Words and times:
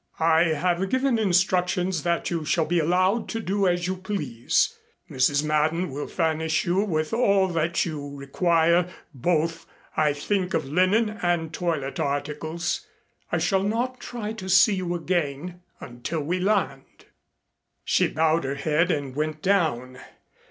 "I 0.19 0.45
have 0.45 0.89
given 0.89 1.19
instructions 1.19 2.01
that 2.01 2.31
you 2.31 2.43
shall 2.43 2.65
be 2.65 2.79
allowed 2.79 3.29
to 3.29 3.39
do 3.39 3.67
as 3.67 3.85
you 3.85 3.95
please. 3.97 4.75
Mrs. 5.11 5.43
Madden 5.43 5.91
will 5.91 6.07
furnish 6.07 6.65
you 6.65 6.79
with 6.83 7.13
all 7.13 7.47
that 7.49 7.85
you 7.85 8.15
require 8.15 8.89
both 9.13 9.67
I 9.95 10.13
think 10.13 10.55
of 10.55 10.65
linen 10.65 11.19
and 11.21 11.53
toilet 11.53 11.99
articles. 11.99 12.87
I 13.31 13.37
shall 13.37 13.61
not 13.61 13.99
try 13.99 14.33
to 14.33 14.49
see 14.49 14.73
you 14.73 14.95
again 14.95 15.61
until 15.79 16.21
we 16.21 16.39
land." 16.39 17.05
She 17.83 18.07
bowed 18.07 18.43
her 18.43 18.55
head 18.55 18.89
and 18.89 19.15
went 19.15 19.43
down. 19.43 19.99